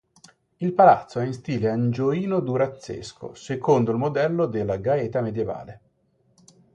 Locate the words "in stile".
1.27-1.69